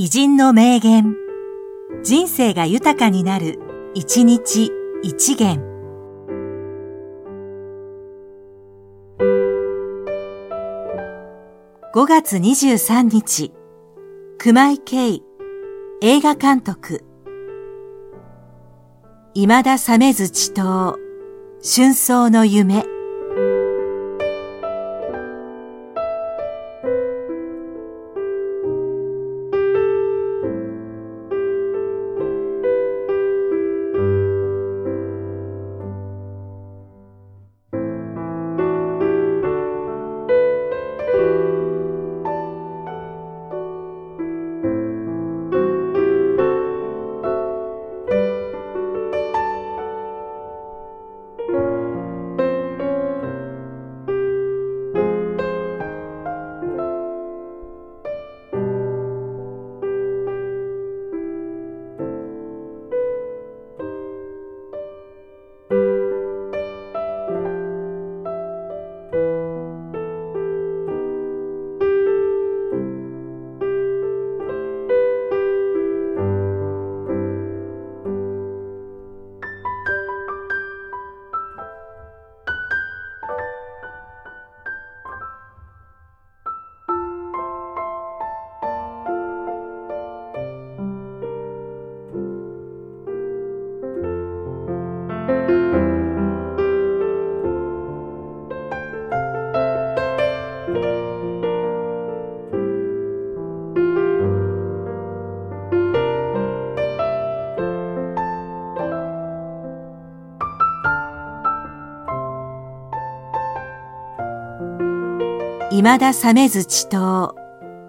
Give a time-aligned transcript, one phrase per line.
[0.00, 1.16] 偉人の名言。
[2.04, 3.58] 人生が豊かになる、
[3.94, 4.70] 一日
[5.02, 5.60] 一元。
[11.92, 13.52] 5月23日、
[14.38, 15.20] 熊井慶、
[16.00, 17.04] 映画監督。
[19.34, 20.94] 未だ覚めず地頭、
[21.60, 22.97] 春草の夢。
[115.70, 117.34] 未だ覚めず地頭、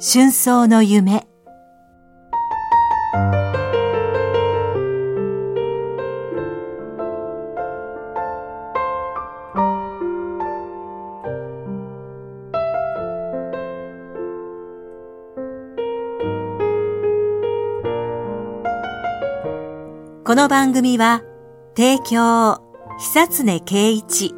[0.00, 1.24] 春草の夢。
[20.24, 21.22] この番組は、
[21.76, 22.58] 提供、
[22.98, 24.34] 久常圭一、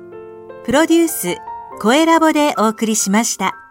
[0.67, 1.39] プロデュース、
[1.83, 3.62] 声ラボでお送りしました。